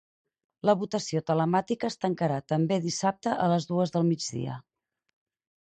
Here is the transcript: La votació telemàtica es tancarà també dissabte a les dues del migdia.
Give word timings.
La 0.69 0.73
votació 0.83 1.21
telemàtica 1.31 1.91
es 1.93 1.99
tancarà 2.05 2.39
també 2.53 2.79
dissabte 2.87 3.37
a 3.45 3.47
les 3.55 3.71
dues 3.75 3.97
del 3.97 4.09
migdia. 4.11 4.61